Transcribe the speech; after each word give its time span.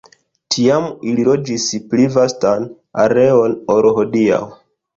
Tiam 0.53 0.87
ili 1.11 1.25
loĝis 1.27 1.67
pli 1.93 2.09
vastan 2.17 2.67
areon 3.07 3.57
ol 3.77 3.89
hodiaŭ. 4.03 4.45